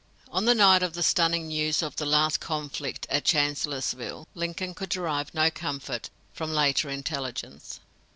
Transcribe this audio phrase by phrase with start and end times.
[0.31, 4.89] On the night of the stunning news of the last conflict at Chancellorsville, Lincoln could
[4.89, 7.79] derive no comfort from later intelligence.